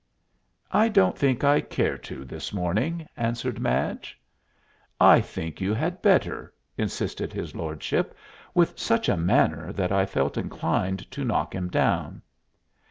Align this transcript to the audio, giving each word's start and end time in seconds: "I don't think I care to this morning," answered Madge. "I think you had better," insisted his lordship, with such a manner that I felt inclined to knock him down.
"I 0.71 0.89
don't 0.89 1.15
think 1.15 1.43
I 1.43 1.61
care 1.61 1.95
to 1.95 2.25
this 2.25 2.51
morning," 2.51 3.07
answered 3.15 3.59
Madge. 3.59 4.19
"I 4.99 5.21
think 5.21 5.61
you 5.61 5.75
had 5.75 6.01
better," 6.01 6.51
insisted 6.75 7.31
his 7.31 7.53
lordship, 7.53 8.17
with 8.55 8.79
such 8.79 9.09
a 9.09 9.15
manner 9.15 9.71
that 9.73 9.91
I 9.91 10.07
felt 10.07 10.37
inclined 10.39 11.11
to 11.11 11.23
knock 11.23 11.53
him 11.53 11.69
down. 11.69 12.23